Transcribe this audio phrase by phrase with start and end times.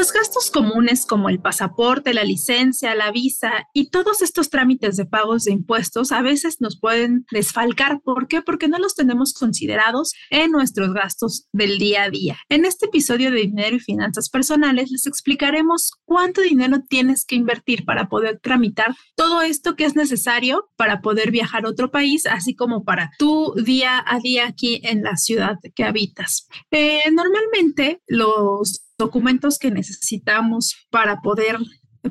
[0.00, 5.04] los gastos comunes como el pasaporte, la licencia, la visa y todos estos trámites de
[5.04, 8.00] pagos de impuestos a veces nos pueden desfalcar.
[8.00, 8.40] ¿Por qué?
[8.40, 12.38] Porque no los tenemos considerados en nuestros gastos del día a día.
[12.48, 17.84] En este episodio de Dinero y Finanzas Personales les explicaremos cuánto dinero tienes que invertir
[17.84, 22.54] para poder tramitar todo esto que es necesario para poder viajar a otro país, así
[22.54, 26.48] como para tu día a día aquí en la ciudad que habitas.
[26.70, 31.58] Eh, normalmente los documentos que necesitamos para poder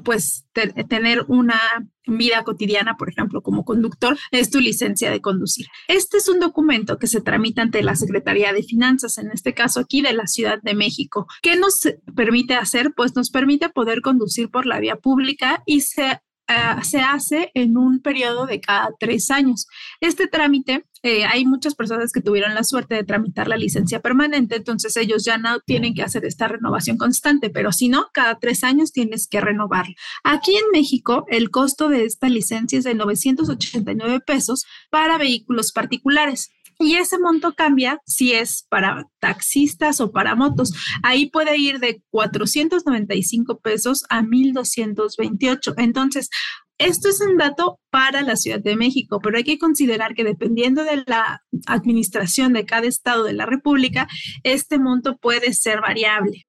[0.03, 0.45] pues
[0.87, 1.59] tener una
[2.05, 5.65] vida cotidiana, por ejemplo, como conductor, es tu licencia de conducir.
[5.87, 9.79] Este es un documento que se tramita ante la Secretaría de Finanzas, en este caso
[9.79, 11.27] aquí de la Ciudad de México.
[11.41, 11.81] ¿Qué nos
[12.15, 12.93] permite hacer?
[12.95, 16.19] Pues nos permite poder conducir por la vía pública y se
[16.51, 19.67] Ah, se hace en un periodo de cada tres años.
[20.01, 24.55] Este trámite, eh, hay muchas personas que tuvieron la suerte de tramitar la licencia permanente,
[24.55, 28.63] entonces ellos ya no tienen que hacer esta renovación constante, pero si no, cada tres
[28.63, 29.93] años tienes que renovarla.
[30.23, 36.49] Aquí en México, el costo de esta licencia es de 989 pesos para vehículos particulares.
[36.79, 40.71] Y ese monto cambia si es para taxistas o para motos.
[41.03, 45.73] Ahí puede ir de 495 pesos a 1228.
[45.77, 46.29] Entonces,
[46.77, 50.85] esto es un dato para la Ciudad de México, pero hay que considerar que dependiendo
[50.85, 54.07] de la administración de cada estado de la República,
[54.43, 56.48] este monto puede ser variable.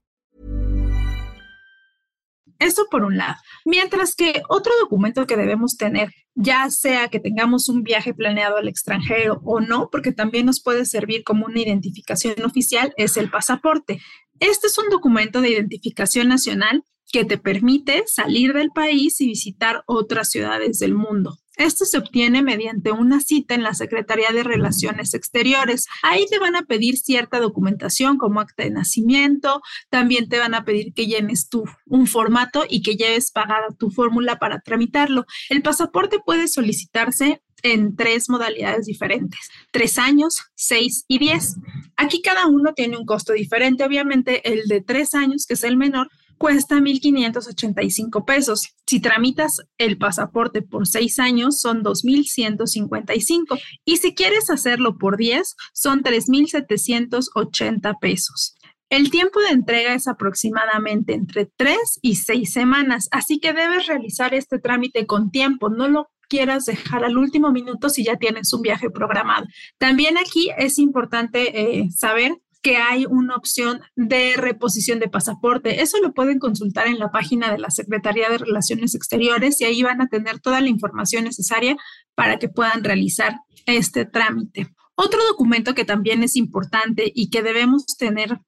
[2.61, 3.37] Eso por un lado.
[3.65, 8.67] Mientras que otro documento que debemos tener, ya sea que tengamos un viaje planeado al
[8.67, 13.99] extranjero o no, porque también nos puede servir como una identificación oficial, es el pasaporte.
[14.39, 19.81] Este es un documento de identificación nacional que te permite salir del país y visitar
[19.87, 21.39] otras ciudades del mundo.
[21.61, 25.85] Esto se obtiene mediante una cita en la Secretaría de Relaciones Exteriores.
[26.01, 30.65] Ahí te van a pedir cierta documentación como acta de nacimiento, también te van a
[30.65, 35.25] pedir que llenes tu, un formato y que lleves pagada tu fórmula para tramitarlo.
[35.49, 39.39] El pasaporte puede solicitarse en tres modalidades diferentes,
[39.71, 41.57] tres años, seis y diez.
[41.95, 43.83] Aquí cada uno tiene un costo diferente.
[43.83, 46.09] Obviamente el de tres años, que es el menor,
[46.41, 48.73] cuesta 1.585 pesos.
[48.87, 53.61] Si tramitas el pasaporte por seis años, son 2.155.
[53.85, 58.55] Y si quieres hacerlo por 10, son 3.780 pesos.
[58.89, 64.33] El tiempo de entrega es aproximadamente entre 3 y 6 semanas, así que debes realizar
[64.33, 68.63] este trámite con tiempo, no lo quieras dejar al último minuto si ya tienes un
[68.63, 69.45] viaje programado.
[69.77, 75.81] También aquí es importante eh, saber que hay una opción de reposición de pasaporte.
[75.81, 79.81] Eso lo pueden consultar en la página de la Secretaría de Relaciones Exteriores y ahí
[79.83, 81.75] van a tener toda la información necesaria
[82.15, 84.67] para que puedan realizar este trámite.
[84.95, 88.39] Otro documento que también es importante y que debemos tener,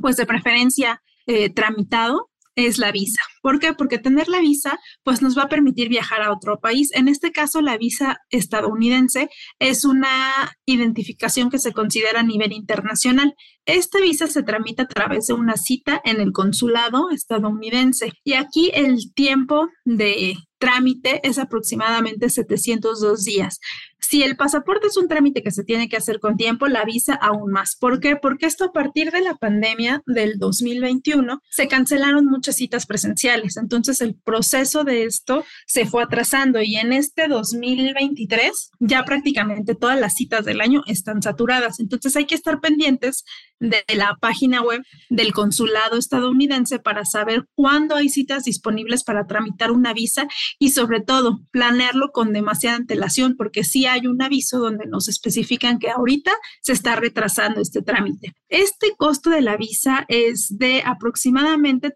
[0.00, 3.22] pues de preferencia, eh, tramitado es la visa.
[3.44, 3.74] ¿Por qué?
[3.74, 6.88] Porque tener la visa pues nos va a permitir viajar a otro país.
[6.94, 9.28] En este caso, la visa estadounidense
[9.58, 13.34] es una identificación que se considera a nivel internacional.
[13.66, 18.70] Esta visa se tramita a través de una cita en el consulado estadounidense y aquí
[18.72, 23.60] el tiempo de trámite es aproximadamente 702 días.
[23.98, 27.14] Si el pasaporte es un trámite que se tiene que hacer con tiempo, la visa
[27.14, 27.76] aún más.
[27.76, 28.16] ¿Por qué?
[28.16, 33.33] Porque esto a partir de la pandemia del 2021 se cancelaron muchas citas presenciales.
[33.56, 39.98] Entonces el proceso de esto se fue atrasando y en este 2023 ya prácticamente todas
[39.98, 41.80] las citas del año están saturadas.
[41.80, 43.24] Entonces hay que estar pendientes
[43.60, 49.70] de la página web del consulado estadounidense para saber cuándo hay citas disponibles para tramitar
[49.70, 50.26] una visa
[50.58, 55.78] y sobre todo planearlo con demasiada antelación porque sí hay un aviso donde nos especifican
[55.78, 58.34] que ahorita se está retrasando este trámite.
[58.48, 61.90] Este costo de la visa es de aproximadamente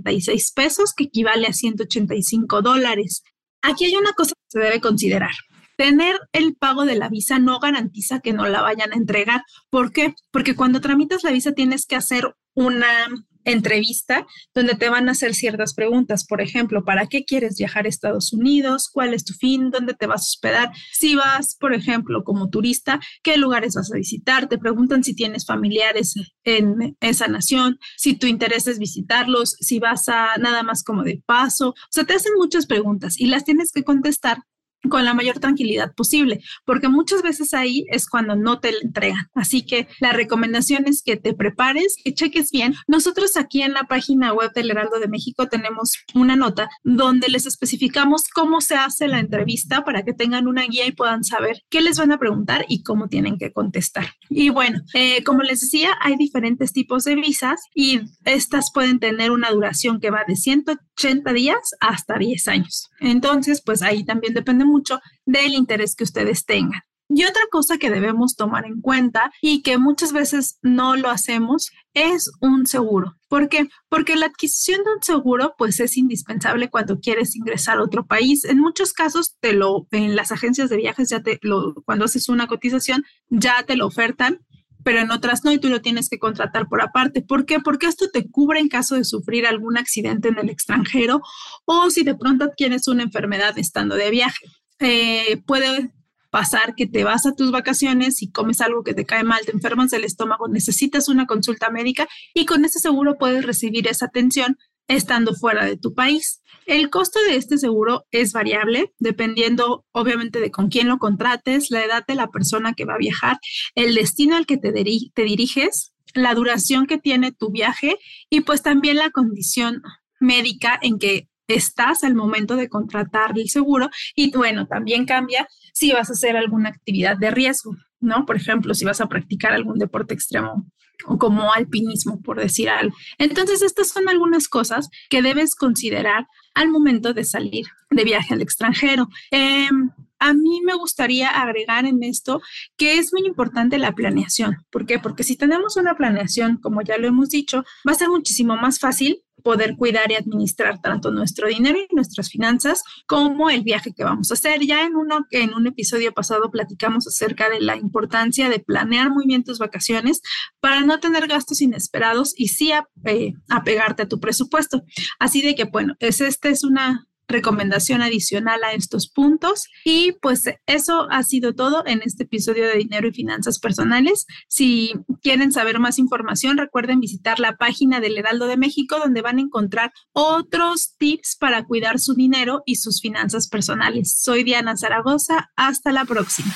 [0.00, 3.22] 3.346 pesos que equivale a 185 dólares.
[3.62, 5.32] Aquí hay una cosa que se debe considerar.
[5.76, 9.42] Tener el pago de la visa no garantiza que no la vayan a entregar.
[9.70, 10.14] ¿Por qué?
[10.30, 13.08] Porque cuando tramitas la visa tienes que hacer una
[13.44, 16.24] entrevista donde te van a hacer ciertas preguntas.
[16.26, 18.88] Por ejemplo, ¿para qué quieres viajar a Estados Unidos?
[18.92, 19.70] ¿Cuál es tu fin?
[19.70, 20.72] ¿Dónde te vas a hospedar?
[20.92, 24.48] Si vas, por ejemplo, como turista, ¿qué lugares vas a visitar?
[24.48, 30.08] Te preguntan si tienes familiares en esa nación, si tu interés es visitarlos, si vas
[30.08, 31.70] a nada más como de paso.
[31.70, 34.38] O sea, te hacen muchas preguntas y las tienes que contestar
[34.88, 39.26] con la mayor tranquilidad posible, porque muchas veces ahí es cuando no te entregan.
[39.34, 42.74] Así que la recomendación es que te prepares, que cheques bien.
[42.86, 47.46] Nosotros aquí en la página web del Heraldo de México tenemos una nota donde les
[47.46, 51.80] especificamos cómo se hace la entrevista para que tengan una guía y puedan saber qué
[51.80, 54.06] les van a preguntar y cómo tienen que contestar.
[54.28, 59.30] Y bueno, eh, como les decía, hay diferentes tipos de visas y estas pueden tener
[59.30, 62.90] una duración que va de 180 días hasta 10 años.
[63.00, 66.80] Entonces, pues ahí también depende mucho del interés que ustedes tengan.
[67.14, 71.70] Y otra cosa que debemos tomar en cuenta y que muchas veces no lo hacemos
[71.92, 73.16] es un seguro.
[73.28, 73.68] ¿Por qué?
[73.90, 78.46] Porque la adquisición de un seguro pues es indispensable cuando quieres ingresar a otro país.
[78.46, 82.30] En muchos casos te lo en las agencias de viajes ya te lo cuando haces
[82.30, 84.40] una cotización ya te lo ofertan
[84.84, 87.22] pero en otras no y tú lo tienes que contratar por aparte.
[87.22, 87.60] ¿Por qué?
[87.60, 91.22] Porque esto te cubre en caso de sufrir algún accidente en el extranjero
[91.64, 94.46] o si de pronto tienes una enfermedad estando de viaje.
[94.82, 95.92] Eh, puede
[96.30, 99.52] pasar que te vas a tus vacaciones y comes algo que te cae mal, te
[99.52, 104.58] enfermas del estómago, necesitas una consulta médica y con ese seguro puedes recibir esa atención
[104.88, 106.42] estando fuera de tu país.
[106.66, 111.84] El costo de este seguro es variable dependiendo obviamente de con quién lo contrates, la
[111.84, 113.38] edad de la persona que va a viajar,
[113.74, 117.98] el destino al que te, te diriges, la duración que tiene tu viaje
[118.30, 119.82] y pues también la condición
[120.18, 125.92] médica en que estás al momento de contratar el seguro y bueno, también cambia si
[125.92, 128.26] vas a hacer alguna actividad de riesgo, ¿no?
[128.26, 130.66] Por ejemplo, si vas a practicar algún deporte extremo
[131.06, 132.94] o como alpinismo, por decir algo.
[133.18, 138.42] Entonces, estas son algunas cosas que debes considerar al momento de salir de viaje al
[138.42, 139.08] extranjero.
[139.30, 142.40] Em, a mí me gustaría agregar en esto
[142.76, 144.58] que es muy importante la planeación.
[144.70, 144.98] ¿Por qué?
[144.98, 148.78] Porque si tenemos una planeación, como ya lo hemos dicho, va a ser muchísimo más
[148.78, 154.04] fácil poder cuidar y administrar tanto nuestro dinero y nuestras finanzas como el viaje que
[154.04, 154.60] vamos a hacer.
[154.64, 159.26] Ya en, uno, en un episodio pasado platicamos acerca de la importancia de planear muy
[159.26, 160.20] bien tus vacaciones
[160.60, 162.72] para no tener gastos inesperados y sí
[163.04, 164.82] eh, apegarte a tu presupuesto.
[165.18, 169.66] Así de que, bueno, es, esta es una recomendación adicional a estos puntos.
[169.84, 174.26] Y pues eso ha sido todo en este episodio de Dinero y Finanzas Personales.
[174.48, 174.92] Si
[175.22, 179.42] quieren saber más información, recuerden visitar la página del Heraldo de México donde van a
[179.42, 184.20] encontrar otros tips para cuidar su dinero y sus finanzas personales.
[184.20, 185.50] Soy Diana Zaragoza.
[185.56, 186.52] Hasta la próxima.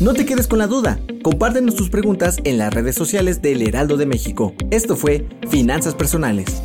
[0.00, 0.98] No te quedes con la duda.
[1.22, 4.54] Compártenos tus preguntas en las redes sociales del Heraldo de México.
[4.70, 6.62] Esto fue Finanzas Personales.